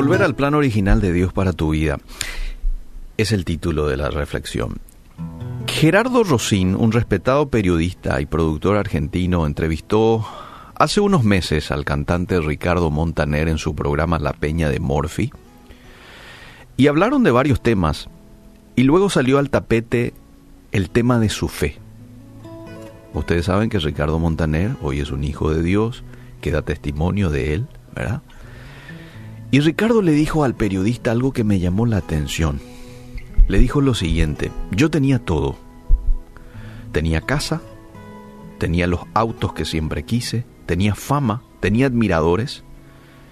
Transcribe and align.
al 0.00 0.34
plan 0.34 0.54
original 0.54 1.00
de 1.00 1.12
Dios 1.12 1.32
para 1.32 1.52
tu 1.52 1.70
vida. 1.70 1.98
Es 3.16 3.32
el 3.32 3.44
título 3.44 3.86
de 3.86 3.96
la 3.96 4.10
reflexión. 4.10 4.78
Gerardo 5.66 6.24
Rosín, 6.24 6.74
un 6.74 6.90
respetado 6.90 7.48
periodista 7.48 8.20
y 8.20 8.26
productor 8.26 8.76
argentino, 8.76 9.46
entrevistó 9.46 10.26
hace 10.74 11.00
unos 11.00 11.22
meses 11.22 11.70
al 11.70 11.84
cantante 11.84 12.40
Ricardo 12.40 12.90
Montaner 12.90 13.48
en 13.48 13.58
su 13.58 13.74
programa 13.74 14.18
La 14.18 14.32
Peña 14.32 14.70
de 14.70 14.80
Morphy 14.80 15.30
y 16.76 16.86
hablaron 16.86 17.22
de 17.22 17.30
varios 17.30 17.62
temas 17.62 18.08
y 18.76 18.84
luego 18.84 19.10
salió 19.10 19.38
al 19.38 19.50
tapete 19.50 20.14
el 20.72 20.88
tema 20.88 21.18
de 21.18 21.28
su 21.28 21.48
fe. 21.48 21.76
Ustedes 23.12 23.44
saben 23.44 23.68
que 23.68 23.78
Ricardo 23.78 24.18
Montaner 24.18 24.76
hoy 24.80 25.00
es 25.00 25.10
un 25.10 25.24
hijo 25.24 25.52
de 25.52 25.62
Dios 25.62 26.02
que 26.40 26.50
da 26.50 26.62
testimonio 26.62 27.28
de 27.28 27.54
él, 27.54 27.66
¿verdad? 27.94 28.22
Y 29.50 29.60
Ricardo 29.60 30.00
le 30.00 30.12
dijo 30.12 30.44
al 30.44 30.54
periodista 30.54 31.10
algo 31.10 31.32
que 31.32 31.42
me 31.42 31.58
llamó 31.58 31.86
la 31.86 31.96
atención. 31.96 32.60
Le 33.48 33.58
dijo 33.58 33.80
lo 33.80 33.94
siguiente, 33.94 34.52
yo 34.70 34.90
tenía 34.90 35.18
todo. 35.18 35.56
Tenía 36.92 37.20
casa, 37.22 37.60
tenía 38.58 38.86
los 38.86 39.00
autos 39.12 39.52
que 39.52 39.64
siempre 39.64 40.04
quise, 40.04 40.44
tenía 40.66 40.94
fama, 40.94 41.42
tenía 41.58 41.86
admiradores, 41.86 42.62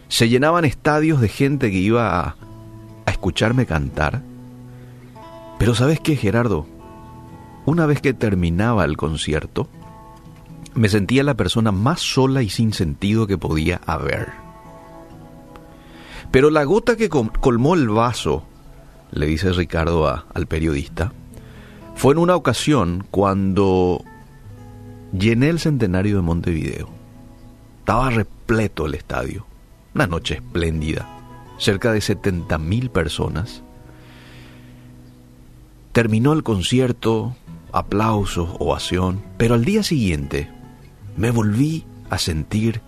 se 0.08 0.28
llenaban 0.28 0.64
estadios 0.64 1.20
de 1.20 1.28
gente 1.28 1.70
que 1.70 1.78
iba 1.78 2.20
a, 2.20 2.36
a 3.06 3.10
escucharme 3.10 3.66
cantar. 3.66 4.22
Pero 5.58 5.74
¿sabes 5.76 6.00
qué, 6.00 6.16
Gerardo? 6.16 6.66
Una 7.64 7.86
vez 7.86 8.00
que 8.00 8.14
terminaba 8.14 8.84
el 8.84 8.96
concierto, 8.96 9.68
me 10.74 10.88
sentía 10.88 11.22
la 11.22 11.34
persona 11.34 11.70
más 11.70 12.00
sola 12.00 12.42
y 12.42 12.48
sin 12.48 12.72
sentido 12.72 13.26
que 13.26 13.38
podía 13.38 13.80
haber. 13.86 14.47
Pero 16.30 16.50
la 16.50 16.64
gota 16.64 16.96
que 16.96 17.08
colmó 17.08 17.74
el 17.74 17.88
vaso, 17.88 18.44
le 19.10 19.26
dice 19.26 19.52
Ricardo 19.52 20.06
al 20.06 20.46
periodista, 20.46 21.12
fue 21.94 22.12
en 22.12 22.18
una 22.18 22.36
ocasión 22.36 23.06
cuando 23.10 24.04
llené 25.12 25.48
el 25.48 25.58
centenario 25.58 26.16
de 26.16 26.22
Montevideo. 26.22 26.88
Estaba 27.80 28.10
repleto 28.10 28.86
el 28.86 28.94
estadio, 28.94 29.46
una 29.94 30.06
noche 30.06 30.34
espléndida, 30.34 31.08
cerca 31.58 31.92
de 31.92 32.00
70 32.00 32.58
mil 32.58 32.90
personas. 32.90 33.62
Terminó 35.92 36.34
el 36.34 36.42
concierto, 36.42 37.34
aplausos, 37.72 38.50
ovación, 38.58 39.22
pero 39.38 39.54
al 39.54 39.64
día 39.64 39.82
siguiente 39.82 40.50
me 41.16 41.30
volví 41.30 41.84
a 42.10 42.18
sentir 42.18 42.82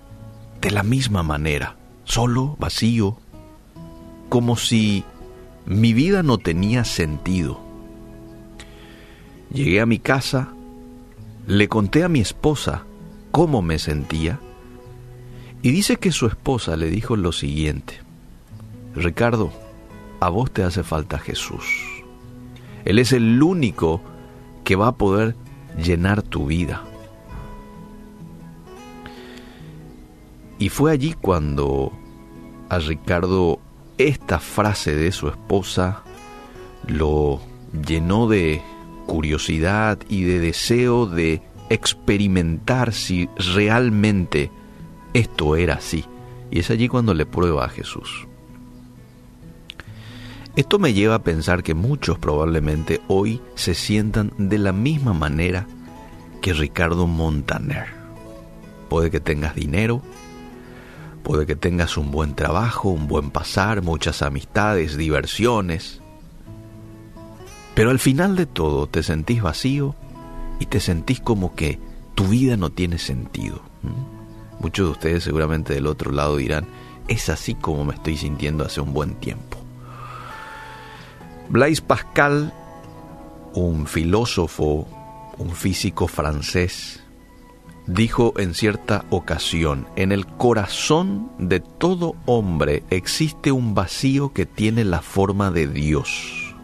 de 0.60 0.70
la 0.70 0.82
misma 0.82 1.22
manera, 1.22 1.76
solo, 2.04 2.56
vacío, 2.60 3.16
como 4.30 4.56
si 4.56 5.04
mi 5.66 5.92
vida 5.92 6.22
no 6.22 6.38
tenía 6.38 6.84
sentido. 6.84 7.60
Llegué 9.52 9.82
a 9.82 9.86
mi 9.86 9.98
casa, 9.98 10.54
le 11.46 11.68
conté 11.68 12.04
a 12.04 12.08
mi 12.08 12.20
esposa 12.20 12.84
cómo 13.32 13.60
me 13.60 13.78
sentía 13.78 14.40
y 15.62 15.72
dice 15.72 15.96
que 15.96 16.12
su 16.12 16.26
esposa 16.26 16.76
le 16.76 16.88
dijo 16.88 17.16
lo 17.16 17.32
siguiente, 17.32 18.00
Ricardo, 18.94 19.52
a 20.20 20.30
vos 20.30 20.50
te 20.50 20.62
hace 20.62 20.82
falta 20.82 21.18
Jesús. 21.18 21.64
Él 22.84 22.98
es 22.98 23.12
el 23.12 23.42
único 23.42 24.00
que 24.64 24.76
va 24.76 24.88
a 24.88 24.96
poder 24.96 25.34
llenar 25.76 26.22
tu 26.22 26.46
vida. 26.46 26.84
Y 30.58 30.68
fue 30.68 30.92
allí 30.92 31.14
cuando 31.14 31.92
a 32.68 32.78
Ricardo 32.78 33.58
esta 34.08 34.38
frase 34.38 34.94
de 34.94 35.12
su 35.12 35.28
esposa 35.28 36.02
lo 36.86 37.40
llenó 37.86 38.28
de 38.28 38.62
curiosidad 39.06 39.98
y 40.08 40.24
de 40.24 40.38
deseo 40.38 41.06
de 41.06 41.42
experimentar 41.68 42.92
si 42.92 43.28
realmente 43.54 44.50
esto 45.12 45.56
era 45.56 45.74
así. 45.74 46.04
Y 46.50 46.60
es 46.60 46.70
allí 46.70 46.88
cuando 46.88 47.14
le 47.14 47.26
prueba 47.26 47.64
a 47.64 47.68
Jesús. 47.68 48.26
Esto 50.56 50.78
me 50.78 50.92
lleva 50.92 51.16
a 51.16 51.22
pensar 51.22 51.62
que 51.62 51.74
muchos 51.74 52.18
probablemente 52.18 53.00
hoy 53.06 53.40
se 53.54 53.74
sientan 53.74 54.32
de 54.36 54.58
la 54.58 54.72
misma 54.72 55.12
manera 55.12 55.66
que 56.40 56.52
Ricardo 56.52 57.06
Montaner. 57.06 57.86
Puede 58.88 59.10
que 59.10 59.20
tengas 59.20 59.54
dinero, 59.54 60.02
Puede 61.22 61.46
que 61.46 61.56
tengas 61.56 61.96
un 61.96 62.10
buen 62.10 62.34
trabajo, 62.34 62.88
un 62.88 63.06
buen 63.06 63.30
pasar, 63.30 63.82
muchas 63.82 64.22
amistades, 64.22 64.96
diversiones. 64.96 66.00
Pero 67.74 67.90
al 67.90 67.98
final 67.98 68.36
de 68.36 68.46
todo 68.46 68.86
te 68.86 69.02
sentís 69.02 69.42
vacío 69.42 69.94
y 70.58 70.66
te 70.66 70.80
sentís 70.80 71.20
como 71.20 71.54
que 71.54 71.78
tu 72.14 72.26
vida 72.28 72.56
no 72.56 72.70
tiene 72.70 72.98
sentido. 72.98 73.62
Muchos 74.58 74.86
de 74.86 74.92
ustedes 74.92 75.24
seguramente 75.24 75.72
del 75.72 75.86
otro 75.86 76.12
lado 76.12 76.36
dirán, 76.36 76.66
es 77.08 77.28
así 77.28 77.54
como 77.54 77.84
me 77.84 77.94
estoy 77.94 78.16
sintiendo 78.16 78.64
hace 78.64 78.80
un 78.80 78.92
buen 78.92 79.14
tiempo. 79.14 79.58
Blaise 81.48 81.80
Pascal, 81.80 82.52
un 83.54 83.86
filósofo, 83.86 84.86
un 85.38 85.50
físico 85.50 86.06
francés, 86.06 87.02
dijo 87.94 88.34
en 88.36 88.54
cierta 88.54 89.04
ocasión, 89.10 89.86
en 89.96 90.12
el 90.12 90.26
corazón 90.26 91.30
de 91.38 91.60
todo 91.60 92.14
hombre 92.24 92.84
existe 92.90 93.50
un 93.50 93.74
vacío 93.74 94.32
que 94.32 94.46
tiene 94.46 94.84
la 94.84 95.02
forma 95.02 95.50
de 95.50 95.66
Dios. 95.66 96.54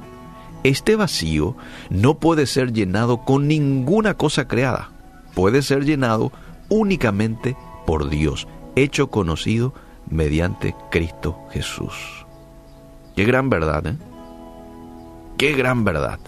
Este 0.62 0.94
vacío 0.94 1.56
no 1.90 2.18
puede 2.18 2.46
ser 2.46 2.72
llenado 2.72 3.18
con 3.18 3.48
ninguna 3.48 4.14
cosa 4.14 4.46
creada, 4.46 4.92
puede 5.34 5.62
ser 5.62 5.84
llenado 5.84 6.32
únicamente 6.68 7.56
por 7.86 8.08
Dios, 8.08 8.46
hecho 8.76 9.10
conocido 9.10 9.74
mediante 10.08 10.74
Cristo 10.90 11.38
Jesús. 11.50 12.26
Qué 13.16 13.24
gran 13.24 13.50
verdad, 13.50 13.86
¿eh? 13.86 13.96
Qué 15.38 15.52
gran 15.54 15.84
verdad. 15.84 16.20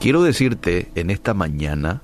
Quiero 0.00 0.22
decirte 0.22 0.90
en 0.94 1.10
esta 1.10 1.34
mañana 1.34 2.02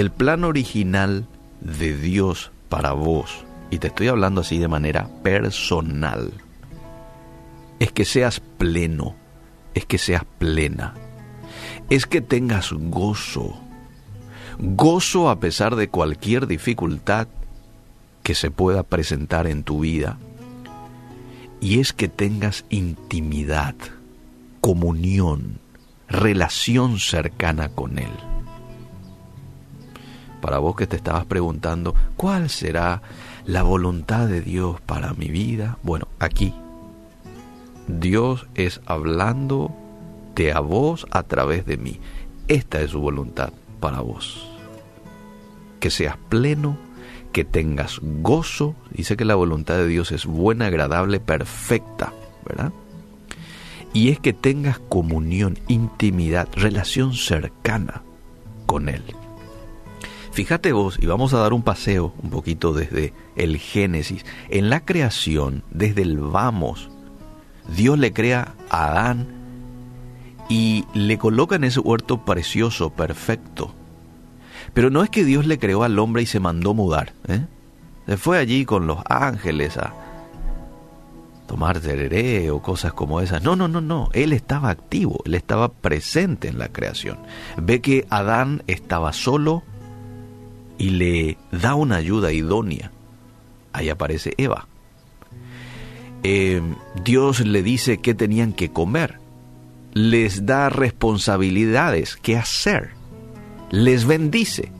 el 0.00 0.12
plan 0.12 0.44
original 0.44 1.26
de 1.60 1.96
Dios 1.96 2.52
para 2.68 2.92
vos, 2.92 3.44
y 3.70 3.78
te 3.78 3.88
estoy 3.88 4.06
hablando 4.06 4.42
así 4.42 4.58
de 4.58 4.68
manera 4.68 5.08
personal, 5.24 6.32
es 7.80 7.90
que 7.90 8.04
seas 8.04 8.38
pleno, 8.38 9.16
es 9.74 9.86
que 9.86 9.98
seas 9.98 10.22
plena, 10.38 10.94
es 11.90 12.06
que 12.06 12.20
tengas 12.20 12.72
gozo, 12.72 13.58
gozo 14.58 15.30
a 15.30 15.40
pesar 15.40 15.74
de 15.74 15.88
cualquier 15.88 16.46
dificultad 16.46 17.26
que 18.22 18.36
se 18.36 18.52
pueda 18.52 18.84
presentar 18.84 19.48
en 19.48 19.64
tu 19.64 19.80
vida, 19.80 20.16
y 21.60 21.80
es 21.80 21.92
que 21.92 22.06
tengas 22.06 22.64
intimidad, 22.70 23.74
comunión, 24.60 25.58
relación 26.08 27.00
cercana 27.00 27.68
con 27.68 27.98
Él 27.98 28.27
para 30.40 30.58
vos 30.58 30.76
que 30.76 30.86
te 30.86 30.96
estabas 30.96 31.26
preguntando, 31.26 31.94
¿cuál 32.16 32.48
será 32.50 33.02
la 33.44 33.62
voluntad 33.62 34.26
de 34.26 34.40
Dios 34.40 34.80
para 34.80 35.14
mi 35.14 35.28
vida? 35.28 35.78
Bueno, 35.82 36.08
aquí 36.18 36.54
Dios 37.88 38.46
es 38.54 38.80
hablando 38.84 39.74
de 40.34 40.52
a 40.52 40.60
vos 40.60 41.06
a 41.10 41.22
través 41.22 41.66
de 41.66 41.78
mí. 41.78 42.00
Esta 42.46 42.80
es 42.80 42.90
su 42.90 43.00
voluntad 43.00 43.52
para 43.80 44.00
vos. 44.00 44.46
Que 45.80 45.90
seas 45.90 46.16
pleno, 46.28 46.76
que 47.32 47.44
tengas 47.44 47.98
gozo. 48.02 48.74
Dice 48.90 49.16
que 49.16 49.24
la 49.24 49.34
voluntad 49.34 49.76
de 49.78 49.86
Dios 49.86 50.12
es 50.12 50.26
buena, 50.26 50.66
agradable, 50.66 51.18
perfecta, 51.18 52.12
¿verdad? 52.46 52.72
Y 53.94 54.10
es 54.10 54.20
que 54.20 54.34
tengas 54.34 54.78
comunión, 54.78 55.58
intimidad, 55.66 56.48
relación 56.54 57.14
cercana 57.14 58.02
con 58.66 58.90
Él. 58.90 59.02
Fíjate 60.38 60.70
vos, 60.70 61.00
y 61.02 61.06
vamos 61.06 61.34
a 61.34 61.38
dar 61.38 61.52
un 61.52 61.64
paseo 61.64 62.14
un 62.22 62.30
poquito 62.30 62.72
desde 62.72 63.12
el 63.34 63.56
Génesis. 63.56 64.24
En 64.50 64.70
la 64.70 64.84
creación, 64.84 65.64
desde 65.72 66.02
el 66.02 66.16
vamos, 66.16 66.90
Dios 67.74 67.98
le 67.98 68.12
crea 68.12 68.54
a 68.70 68.84
Adán 68.84 69.26
y 70.48 70.84
le 70.94 71.18
coloca 71.18 71.56
en 71.56 71.64
ese 71.64 71.80
huerto 71.80 72.24
precioso, 72.24 72.90
perfecto. 72.90 73.74
Pero 74.74 74.90
no 74.90 75.02
es 75.02 75.10
que 75.10 75.24
Dios 75.24 75.44
le 75.44 75.58
creó 75.58 75.82
al 75.82 75.98
hombre 75.98 76.22
y 76.22 76.26
se 76.26 76.38
mandó 76.38 76.72
mudar. 76.72 77.14
¿eh? 77.26 77.44
Se 78.06 78.16
fue 78.16 78.38
allí 78.38 78.64
con 78.64 78.86
los 78.86 78.98
ángeles 79.08 79.76
a 79.76 79.92
tomar 81.48 81.80
tereré 81.80 82.52
o 82.52 82.62
cosas 82.62 82.92
como 82.92 83.20
esas. 83.20 83.42
No, 83.42 83.56
no, 83.56 83.66
no, 83.66 83.80
no. 83.80 84.08
Él 84.12 84.32
estaba 84.32 84.70
activo, 84.70 85.18
él 85.24 85.34
estaba 85.34 85.72
presente 85.72 86.46
en 86.46 86.60
la 86.60 86.68
creación. 86.68 87.18
Ve 87.60 87.80
que 87.80 88.06
Adán 88.08 88.62
estaba 88.68 89.12
solo, 89.12 89.64
y 90.78 90.90
le 90.90 91.38
da 91.52 91.74
una 91.74 91.96
ayuda 91.96 92.32
idónea. 92.32 92.92
Ahí 93.72 93.90
aparece 93.90 94.32
Eva. 94.38 94.66
eh, 96.22 96.62
Dios 97.04 97.40
le 97.40 97.62
dice 97.62 97.98
qué 97.98 98.14
tenían 98.14 98.52
que 98.52 98.70
comer, 98.70 99.18
les 99.92 100.46
da 100.46 100.70
responsabilidades, 100.70 102.16
qué 102.16 102.36
hacer, 102.36 102.90
les 103.70 104.06
bendice. 104.06 104.72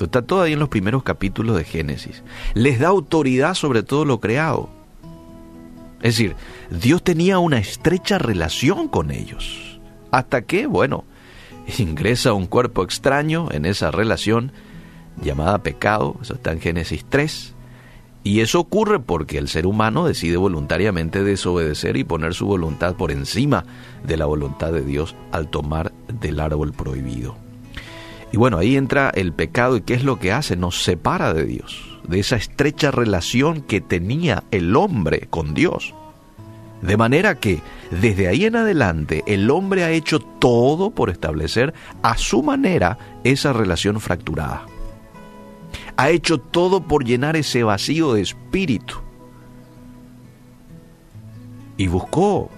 Está 0.00 0.22
todo 0.22 0.42
ahí 0.42 0.52
en 0.52 0.58
los 0.58 0.68
primeros 0.68 1.02
capítulos 1.02 1.56
de 1.56 1.64
Génesis. 1.64 2.22
Les 2.54 2.78
da 2.78 2.88
autoridad 2.88 3.54
sobre 3.54 3.82
todo 3.82 4.04
lo 4.04 4.20
creado. 4.20 4.68
Es 6.02 6.16
decir, 6.16 6.36
Dios 6.70 7.02
tenía 7.02 7.38
una 7.38 7.58
estrecha 7.58 8.18
relación 8.18 8.88
con 8.88 9.10
ellos. 9.10 9.80
Hasta 10.10 10.42
que, 10.42 10.66
bueno, 10.66 11.04
ingresa 11.78 12.32
un 12.32 12.46
cuerpo 12.46 12.82
extraño 12.82 13.48
en 13.50 13.64
esa 13.66 13.90
relación 13.90 14.52
llamada 15.22 15.62
pecado, 15.62 16.16
eso 16.22 16.34
está 16.34 16.52
en 16.52 16.60
Génesis 16.60 17.04
3, 17.08 17.54
y 18.24 18.40
eso 18.40 18.58
ocurre 18.58 19.00
porque 19.00 19.36
el 19.36 19.48
ser 19.48 19.66
humano 19.66 20.06
decide 20.06 20.38
voluntariamente 20.38 21.22
desobedecer 21.22 21.98
y 21.98 22.04
poner 22.04 22.32
su 22.32 22.46
voluntad 22.46 22.94
por 22.94 23.12
encima 23.12 23.66
de 24.02 24.16
la 24.16 24.24
voluntad 24.24 24.72
de 24.72 24.82
Dios 24.82 25.14
al 25.30 25.48
tomar 25.48 25.92
del 26.08 26.40
árbol 26.40 26.72
prohibido. 26.72 27.36
Y 28.32 28.38
bueno, 28.38 28.56
ahí 28.56 28.76
entra 28.76 29.10
el 29.10 29.32
pecado 29.34 29.76
y 29.76 29.82
qué 29.82 29.94
es 29.94 30.04
lo 30.04 30.18
que 30.18 30.32
hace, 30.32 30.56
nos 30.56 30.82
separa 30.82 31.34
de 31.34 31.44
Dios, 31.44 32.00
de 32.08 32.18
esa 32.18 32.36
estrecha 32.36 32.90
relación 32.90 33.60
que 33.60 33.82
tenía 33.82 34.42
el 34.50 34.74
hombre 34.74 35.28
con 35.28 35.52
Dios. 35.52 35.94
De 36.82 36.96
manera 36.96 37.36
que 37.36 37.62
desde 37.90 38.28
ahí 38.28 38.44
en 38.44 38.56
adelante 38.56 39.22
el 39.26 39.50
hombre 39.50 39.84
ha 39.84 39.90
hecho 39.90 40.20
todo 40.20 40.90
por 40.90 41.10
establecer 41.10 41.72
a 42.02 42.16
su 42.16 42.42
manera 42.42 42.98
esa 43.24 43.52
relación 43.52 44.00
fracturada 44.00 44.66
ha 45.96 46.10
hecho 46.10 46.38
todo 46.38 46.82
por 46.82 47.04
llenar 47.04 47.36
ese 47.36 47.62
vacío 47.62 48.14
de 48.14 48.22
espíritu. 48.22 48.96
Y 51.76 51.88
buscó 51.88 52.50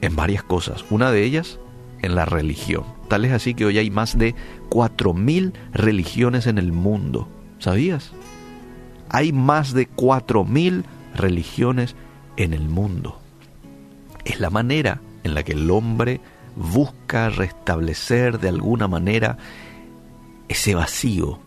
en 0.00 0.16
varias 0.16 0.42
cosas, 0.42 0.84
una 0.90 1.10
de 1.10 1.24
ellas 1.24 1.58
en 2.02 2.14
la 2.14 2.24
religión. 2.24 2.84
Tal 3.08 3.24
es 3.24 3.32
así 3.32 3.54
que 3.54 3.66
hoy 3.66 3.78
hay 3.78 3.90
más 3.90 4.18
de 4.18 4.34
4.000 4.70 5.52
religiones 5.72 6.46
en 6.46 6.58
el 6.58 6.72
mundo. 6.72 7.28
¿Sabías? 7.58 8.12
Hay 9.08 9.32
más 9.32 9.72
de 9.72 9.88
4.000 9.88 10.84
religiones 11.14 11.94
en 12.36 12.52
el 12.52 12.68
mundo. 12.68 13.20
Es 14.26 14.40
la 14.40 14.50
manera 14.50 15.00
en 15.24 15.34
la 15.34 15.42
que 15.42 15.52
el 15.52 15.70
hombre 15.70 16.20
busca 16.54 17.30
restablecer 17.30 18.38
de 18.38 18.50
alguna 18.50 18.88
manera 18.88 19.38
ese 20.48 20.74
vacío 20.74 21.40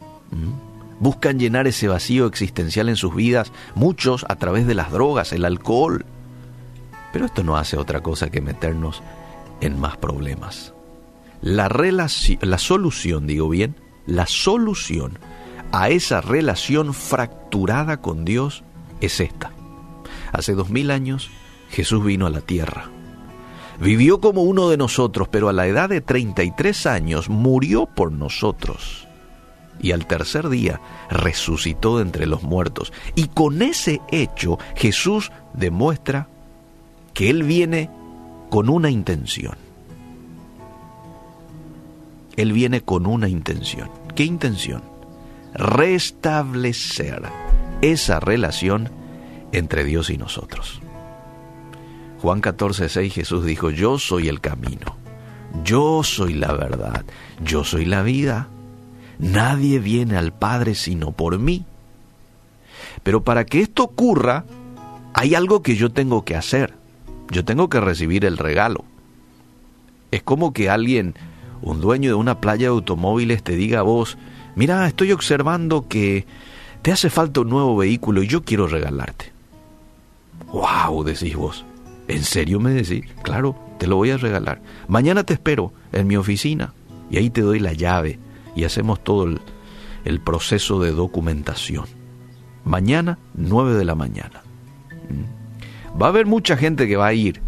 buscan 1.00 1.40
llenar 1.40 1.68
ese 1.68 1.88
vacío 1.88 2.28
existencial 2.28 2.90
en 2.90 2.96
sus 2.96 3.16
vidas, 3.16 3.52
muchos 3.74 4.26
a 4.30 4.36
través 4.36 4.68
de 4.68 4.76
las 4.76 4.92
drogas, 4.92 5.34
el 5.34 5.46
alcohol. 5.46 6.06
Pero 7.12 7.26
esto 7.26 7.44
no 7.44 7.58
hace 7.58 7.78
otra 7.78 8.02
cosa 8.02 8.30
que 8.30 8.42
meternos 8.42 9.02
en 9.62 9.80
más 9.80 9.98
problemas. 9.98 10.74
La, 11.42 11.70
la 11.70 12.58
solución, 12.58 13.26
digo 13.26 13.50
bien, 13.50 13.76
la 14.06 14.28
solución 14.28 15.18
a 15.72 15.90
esa 15.90 16.22
relación 16.22 16.94
fracturada 16.94 18.02
con 18.02 18.26
Dios 18.26 18.64
es 19.02 19.20
esta. 19.20 19.52
Hace 20.32 20.54
dos 20.54 20.70
mil 20.70 20.92
años 20.92 21.32
Jesús 21.70 22.04
vino 22.04 22.26
a 22.26 22.30
la 22.30 22.42
tierra. 22.42 22.90
Vivió 23.80 24.20
como 24.20 24.42
uno 24.44 24.70
de 24.70 24.78
nosotros, 24.78 25.28
pero 25.30 25.48
a 25.50 25.54
la 25.54 25.68
edad 25.68 25.90
de 25.90 26.02
33 26.02 26.86
años 26.86 27.30
murió 27.30 27.86
por 27.86 28.12
nosotros 28.12 29.08
y 29.82 29.92
al 29.92 30.06
tercer 30.06 30.50
día 30.50 30.82
resucitó 31.10 31.98
de 31.98 32.04
entre 32.04 32.26
los 32.26 32.44
muertos. 32.44 32.92
Y 33.16 33.28
con 33.28 33.62
ese 33.62 34.02
hecho 34.12 34.58
Jesús 34.76 35.32
demuestra 35.54 36.28
que 37.14 37.30
Él 37.30 37.44
viene 37.44 37.90
con 38.50 38.70
una 38.70 38.90
intención. 38.90 39.56
Él 42.36 42.54
viene 42.54 42.82
con 42.82 43.06
una 43.06 43.28
intención. 43.28 43.90
¿Qué 44.16 44.24
intención? 44.24 44.82
Restablecer 45.54 47.24
esa 47.82 48.20
relación 48.20 48.90
entre 49.52 49.84
Dios 49.84 50.10
y 50.10 50.18
nosotros. 50.18 50.82
Juan 52.22 52.42
14, 52.42 52.90
6 52.90 53.14
Jesús 53.14 53.46
dijo, 53.46 53.70
yo 53.70 53.98
soy 53.98 54.28
el 54.28 54.42
camino, 54.42 54.98
yo 55.64 56.04
soy 56.04 56.34
la 56.34 56.52
verdad, 56.52 57.06
yo 57.44 57.64
soy 57.64 57.86
la 57.86 58.04
vida. 58.04 58.48
Nadie 59.20 59.80
viene 59.80 60.18
al 60.18 60.34
Padre 60.34 60.76
sino 60.76 61.12
por 61.12 61.40
mí. 61.40 61.66
Pero 63.04 63.24
para 63.24 63.46
que 63.46 63.62
esto 63.62 63.84
ocurra, 63.84 64.46
hay 65.14 65.36
algo 65.36 65.62
que 65.62 65.76
yo 65.76 65.92
tengo 65.92 66.26
que 66.26 66.36
hacer. 66.36 66.74
Yo 67.30 67.46
tengo 67.46 67.70
que 67.70 67.80
recibir 67.80 68.26
el 68.26 68.38
regalo. 68.38 68.84
Es 70.12 70.24
como 70.24 70.54
que 70.54 70.70
alguien, 70.70 71.16
un 71.62 71.80
dueño 71.80 72.10
de 72.10 72.16
una 72.16 72.42
playa 72.42 72.68
de 72.68 72.74
automóviles, 72.74 73.44
te 73.44 73.56
diga 73.56 73.80
a 73.80 73.84
vos, 73.84 74.18
mira, 74.56 74.88
estoy 74.88 75.12
observando 75.12 75.88
que 75.88 76.26
te 76.82 76.92
hace 76.92 77.10
falta 77.10 77.42
un 77.42 77.50
nuevo 77.50 77.78
vehículo 77.78 78.24
y 78.24 78.28
yo 78.28 78.44
quiero 78.44 78.68
regalarte. 78.68 79.32
¡Wow! 80.52 81.04
decís 81.04 81.36
vos. 81.36 81.66
¿En 82.10 82.24
serio 82.24 82.60
me 82.60 82.72
decís? 82.72 83.06
Claro, 83.22 83.56
te 83.78 83.86
lo 83.86 83.96
voy 83.96 84.10
a 84.10 84.18
regalar. 84.18 84.62
Mañana 84.88 85.24
te 85.24 85.34
espero 85.34 85.74
en 85.92 86.08
mi 86.08 86.18
oficina 86.18 86.74
y 87.12 87.18
ahí 87.18 87.30
te 87.30 87.42
doy 87.42 87.60
la 87.60 87.74
llave 87.74 88.20
y 88.56 88.64
hacemos 88.64 89.04
todo 89.04 89.28
el, 90.04 90.20
proceso 90.22 90.80
de 90.80 90.92
documentación. 90.92 91.86
Mañana, 92.66 93.20
9 93.36 93.76
de 93.76 93.86
la 93.86 93.94
mañana. 93.94 94.42
¿Mm? 95.08 96.02
Va 96.02 96.08
a 96.08 96.10
haber 96.10 96.26
mucha 96.26 96.58
gente 96.58 96.88
que 96.88 96.98
va 96.98 97.08
a 97.08 97.14
ir. 97.14 97.42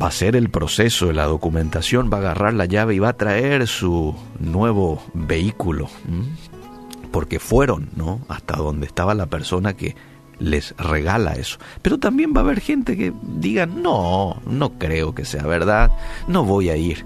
Va 0.00 0.06
a 0.06 0.08
hacer 0.08 0.36
el 0.36 0.50
proceso 0.50 1.06
de 1.06 1.14
la 1.14 1.24
documentación, 1.24 2.10
va 2.12 2.18
a 2.18 2.20
agarrar 2.20 2.52
la 2.52 2.66
llave 2.66 2.94
y 2.94 2.98
va 2.98 3.10
a 3.10 3.16
traer 3.16 3.66
su 3.66 4.14
nuevo 4.40 5.02
vehículo. 5.14 5.86
¿Mm? 6.06 7.10
Porque 7.10 7.38
fueron, 7.38 7.88
¿no? 7.96 8.20
Hasta 8.28 8.56
donde 8.56 8.86
estaba 8.86 9.14
la 9.14 9.26
persona 9.26 9.74
que 9.74 9.96
les 10.42 10.74
regala 10.76 11.32
eso. 11.32 11.58
Pero 11.80 11.98
también 11.98 12.32
va 12.34 12.40
a 12.40 12.44
haber 12.44 12.60
gente 12.60 12.96
que 12.96 13.12
diga, 13.22 13.66
no, 13.66 14.40
no 14.46 14.78
creo 14.78 15.14
que 15.14 15.24
sea 15.24 15.46
verdad, 15.46 15.90
no 16.26 16.44
voy 16.44 16.70
a 16.70 16.76
ir. 16.76 17.04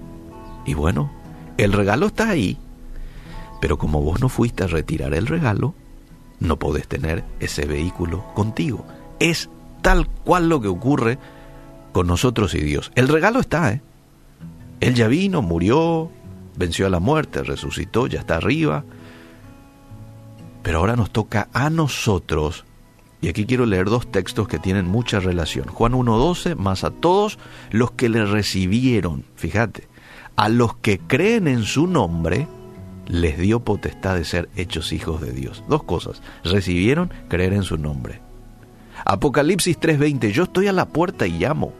Y 0.65 0.73
bueno, 0.73 1.11
el 1.57 1.71
regalo 1.71 2.07
está 2.07 2.29
ahí, 2.29 2.57
pero 3.61 3.77
como 3.77 4.01
vos 4.01 4.19
no 4.19 4.29
fuiste 4.29 4.63
a 4.63 4.67
retirar 4.67 5.13
el 5.13 5.27
regalo, 5.27 5.73
no 6.39 6.57
podés 6.57 6.87
tener 6.87 7.23
ese 7.39 7.65
vehículo 7.65 8.25
contigo. 8.33 8.85
Es 9.19 9.49
tal 9.81 10.07
cual 10.07 10.49
lo 10.49 10.61
que 10.61 10.67
ocurre 10.67 11.17
con 11.93 12.07
nosotros 12.07 12.53
y 12.53 12.59
Dios. 12.59 12.91
El 12.95 13.07
regalo 13.07 13.39
está, 13.39 13.71
¿eh? 13.71 13.81
Él 14.79 14.93
ya 14.93 15.07
vino, 15.07 15.41
murió, 15.41 16.11
venció 16.55 16.85
a 16.85 16.89
la 16.89 16.99
muerte, 16.99 17.43
resucitó, 17.43 18.07
ya 18.07 18.19
está 18.19 18.35
arriba. 18.35 18.83
Pero 20.61 20.79
ahora 20.79 20.95
nos 20.95 21.11
toca 21.11 21.47
a 21.53 21.69
nosotros, 21.69 22.65
y 23.21 23.29
aquí 23.29 23.45
quiero 23.45 23.65
leer 23.65 23.85
dos 23.85 24.11
textos 24.11 24.47
que 24.47 24.59
tienen 24.59 24.87
mucha 24.87 25.19
relación. 25.19 25.67
Juan 25.67 25.93
1.12, 25.93 26.55
más 26.55 26.83
a 26.83 26.91
todos 26.91 27.39
los 27.71 27.91
que 27.91 28.09
le 28.09 28.25
recibieron, 28.25 29.25
fíjate, 29.35 29.87
a 30.35 30.49
los 30.49 30.75
que 30.77 30.99
creen 30.99 31.47
en 31.47 31.63
su 31.63 31.87
nombre, 31.87 32.47
les 33.07 33.37
dio 33.37 33.61
potestad 33.61 34.15
de 34.15 34.25
ser 34.25 34.49
hechos 34.55 34.93
hijos 34.93 35.21
de 35.21 35.31
Dios. 35.31 35.63
Dos 35.67 35.83
cosas, 35.83 36.21
recibieron 36.43 37.11
creer 37.27 37.53
en 37.53 37.63
su 37.63 37.77
nombre. 37.77 38.21
Apocalipsis 39.05 39.79
3:20, 39.79 40.31
yo 40.31 40.43
estoy 40.43 40.67
a 40.67 40.73
la 40.73 40.87
puerta 40.87 41.25
y 41.25 41.39
llamo. 41.39 41.73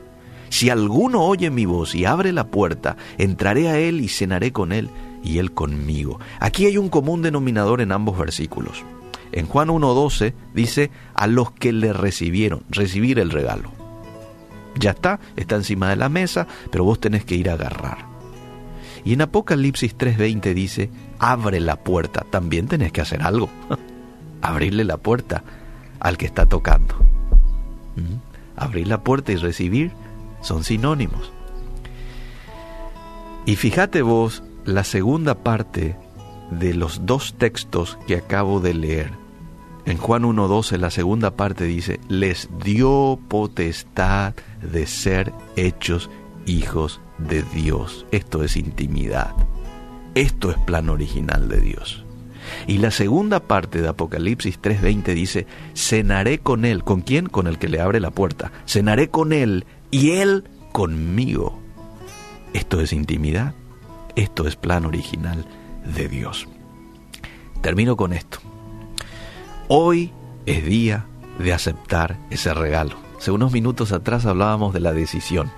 Si 0.48 0.70
alguno 0.70 1.22
oye 1.22 1.50
mi 1.50 1.66
voz 1.66 1.94
y 1.94 2.04
abre 2.04 2.32
la 2.32 2.46
puerta, 2.46 2.96
entraré 3.18 3.68
a 3.68 3.78
él 3.78 4.00
y 4.00 4.08
cenaré 4.08 4.52
con 4.52 4.72
él 4.72 4.88
y 5.22 5.38
él 5.38 5.52
conmigo. 5.52 6.18
Aquí 6.40 6.66
hay 6.66 6.78
un 6.78 6.88
común 6.88 7.22
denominador 7.22 7.80
en 7.80 7.92
ambos 7.92 8.18
versículos. 8.18 8.82
En 9.32 9.46
Juan 9.46 9.68
1.12 9.68 10.34
dice, 10.54 10.90
a 11.14 11.26
los 11.26 11.50
que 11.52 11.72
le 11.72 11.92
recibieron, 11.92 12.62
recibir 12.70 13.18
el 13.18 13.30
regalo. 13.30 13.72
Ya 14.78 14.90
está, 14.90 15.20
está 15.36 15.56
encima 15.56 15.90
de 15.90 15.96
la 15.96 16.08
mesa, 16.08 16.46
pero 16.70 16.84
vos 16.84 17.00
tenés 17.00 17.24
que 17.24 17.34
ir 17.34 17.50
a 17.50 17.54
agarrar. 17.54 18.06
Y 19.04 19.12
en 19.14 19.22
Apocalipsis 19.22 19.96
3:20 19.96 20.54
dice, 20.54 20.90
abre 21.18 21.60
la 21.60 21.76
puerta. 21.76 22.24
También 22.30 22.66
tenés 22.66 22.92
que 22.92 23.00
hacer 23.00 23.22
algo. 23.22 23.48
Abrirle 24.42 24.84
la 24.84 24.98
puerta 24.98 25.42
al 26.00 26.16
que 26.16 26.26
está 26.26 26.46
tocando. 26.46 26.94
Abrir 28.56 28.86
la 28.86 29.02
puerta 29.02 29.32
y 29.32 29.36
recibir 29.36 29.92
son 30.40 30.62
sinónimos. 30.62 31.32
Y 33.46 33.56
fíjate 33.56 34.02
vos 34.02 34.42
la 34.64 34.84
segunda 34.84 35.34
parte 35.34 35.96
de 36.50 36.74
los 36.74 37.06
dos 37.06 37.34
textos 37.38 37.98
que 38.06 38.16
acabo 38.16 38.60
de 38.60 38.74
leer. 38.74 39.10
En 39.84 39.96
Juan 39.96 40.24
1.12 40.24 40.76
la 40.76 40.90
segunda 40.90 41.30
parte 41.30 41.64
dice, 41.64 41.98
les 42.08 42.48
dio 42.62 43.18
potestad 43.28 44.34
de 44.60 44.86
ser 44.86 45.32
hechos 45.56 46.10
hijos 46.46 47.00
de 47.16 47.42
Dios. 47.54 48.06
Esto 48.10 48.42
es 48.42 48.56
intimidad. 48.56 49.34
Esto 50.14 50.50
es 50.50 50.58
plan 50.58 50.90
original 50.90 51.48
de 51.48 51.60
Dios. 51.60 52.04
Y 52.66 52.78
la 52.78 52.90
segunda 52.90 53.40
parte 53.40 53.80
de 53.80 53.88
Apocalipsis 53.88 54.60
3:20 54.60 55.14
dice, 55.14 55.46
cenaré 55.74 56.38
con 56.38 56.64
él. 56.64 56.84
¿Con 56.84 57.02
quién? 57.02 57.26
Con 57.26 57.46
el 57.46 57.58
que 57.58 57.68
le 57.68 57.80
abre 57.80 58.00
la 58.00 58.10
puerta. 58.10 58.52
Cenaré 58.66 59.08
con 59.08 59.32
él 59.32 59.64
y 59.90 60.12
él 60.12 60.44
conmigo. 60.72 61.58
Esto 62.52 62.80
es 62.80 62.92
intimidad. 62.92 63.54
Esto 64.16 64.46
es 64.46 64.56
plan 64.56 64.84
original 64.84 65.46
de 65.94 66.08
Dios. 66.08 66.48
Termino 67.60 67.96
con 67.96 68.12
esto. 68.12 68.38
Hoy 69.68 70.12
es 70.46 70.64
día 70.64 71.06
de 71.38 71.52
aceptar 71.52 72.18
ese 72.30 72.54
regalo. 72.54 72.96
Hace 73.18 73.30
unos 73.30 73.52
minutos 73.52 73.92
atrás 73.92 74.26
hablábamos 74.26 74.72
de 74.72 74.80
la 74.80 74.92
decisión. 74.92 75.50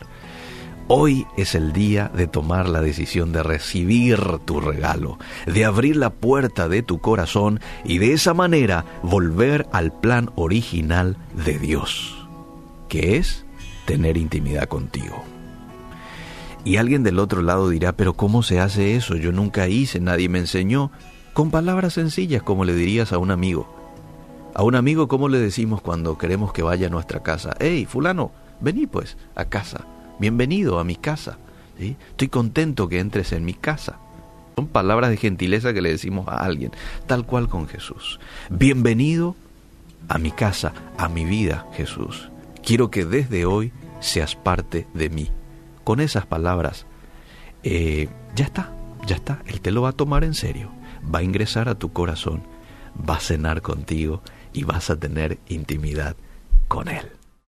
Hoy 0.88 1.26
es 1.36 1.54
el 1.54 1.72
día 1.72 2.10
de 2.12 2.26
tomar 2.26 2.68
la 2.68 2.80
decisión 2.80 3.32
de 3.32 3.44
recibir 3.44 4.18
tu 4.44 4.60
regalo, 4.60 5.18
de 5.46 5.64
abrir 5.64 5.94
la 5.94 6.10
puerta 6.10 6.68
de 6.68 6.82
tu 6.82 7.00
corazón 7.00 7.60
y 7.84 7.98
de 7.98 8.12
esa 8.12 8.34
manera 8.34 8.84
volver 9.04 9.68
al 9.70 9.92
plan 9.92 10.30
original 10.34 11.16
de 11.44 11.60
Dios, 11.60 12.26
que 12.88 13.18
es 13.18 13.46
tener 13.84 14.16
intimidad 14.16 14.66
contigo. 14.66 15.22
Y 16.64 16.76
alguien 16.76 17.02
del 17.02 17.18
otro 17.18 17.42
lado 17.42 17.70
dirá, 17.70 17.92
pero 17.92 18.14
¿cómo 18.14 18.42
se 18.42 18.60
hace 18.60 18.94
eso? 18.94 19.16
Yo 19.16 19.32
nunca 19.32 19.68
hice, 19.68 19.98
nadie 19.98 20.28
me 20.28 20.38
enseñó. 20.38 20.90
Con 21.32 21.50
palabras 21.50 21.94
sencillas, 21.94 22.42
como 22.42 22.64
le 22.64 22.74
dirías 22.74 23.12
a 23.12 23.18
un 23.18 23.30
amigo. 23.30 23.74
A 24.54 24.62
un 24.62 24.74
amigo, 24.74 25.08
¿cómo 25.08 25.28
le 25.28 25.38
decimos 25.38 25.80
cuando 25.80 26.18
queremos 26.18 26.52
que 26.52 26.62
vaya 26.62 26.88
a 26.88 26.90
nuestra 26.90 27.22
casa? 27.22 27.54
Hey, 27.60 27.86
fulano, 27.88 28.32
vení 28.60 28.86
pues 28.86 29.16
a 29.36 29.46
casa. 29.46 29.86
Bienvenido 30.18 30.78
a 30.78 30.84
mi 30.84 30.96
casa. 30.96 31.38
Estoy 31.78 32.28
contento 32.28 32.88
que 32.88 32.98
entres 32.98 33.32
en 33.32 33.44
mi 33.44 33.54
casa. 33.54 33.98
Son 34.56 34.66
palabras 34.66 35.08
de 35.08 35.16
gentileza 35.16 35.72
que 35.72 35.80
le 35.80 35.90
decimos 35.90 36.28
a 36.28 36.44
alguien, 36.44 36.72
tal 37.06 37.24
cual 37.24 37.48
con 37.48 37.68
Jesús. 37.68 38.20
Bienvenido 38.50 39.34
a 40.08 40.18
mi 40.18 40.30
casa, 40.30 40.74
a 40.98 41.08
mi 41.08 41.24
vida, 41.24 41.66
Jesús. 41.72 42.28
Quiero 42.62 42.90
que 42.90 43.06
desde 43.06 43.46
hoy 43.46 43.72
seas 44.00 44.36
parte 44.36 44.86
de 44.92 45.08
mí. 45.08 45.30
Con 45.84 46.00
esas 46.00 46.26
palabras, 46.26 46.86
eh, 47.62 48.08
ya 48.34 48.44
está, 48.44 48.72
ya 49.06 49.16
está. 49.16 49.42
Él 49.46 49.60
te 49.60 49.70
lo 49.70 49.82
va 49.82 49.90
a 49.90 49.92
tomar 49.92 50.24
en 50.24 50.34
serio. 50.34 50.70
Va 51.12 51.20
a 51.20 51.22
ingresar 51.22 51.68
a 51.68 51.76
tu 51.76 51.92
corazón, 51.92 52.42
va 53.08 53.16
a 53.16 53.20
cenar 53.20 53.62
contigo 53.62 54.22
y 54.52 54.64
vas 54.64 54.90
a 54.90 54.98
tener 54.98 55.38
intimidad 55.48 56.16
con 56.68 56.88
Él. 56.88 57.19